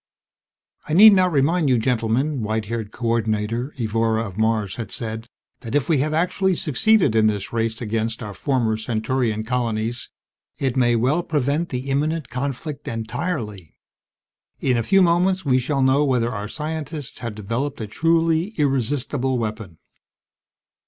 [0.89, 5.27] "I need not remind you, gentlemen," white haired Co ordinator Evora of Mars had said,
[5.59, 10.09] "that if we have actually succeeded in this race against our former Centaurian colonies,
[10.57, 13.75] it may well prevent the imminent conflict entirely.
[14.59, 19.37] In a few moments we shall know whether our scientists have developed a truly irresistible
[19.37, 19.77] weapon."